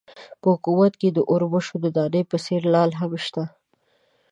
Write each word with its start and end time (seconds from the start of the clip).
په 0.41 0.47
حکومت 0.53 0.93
کې 1.01 1.09
د 1.11 1.19
اوربشو 1.31 1.75
د 1.83 1.85
دانې 1.97 2.21
په 2.31 2.37
څېر 2.45 2.61
لعل 2.73 2.91
هم 2.99 3.11
شته. 3.25 3.43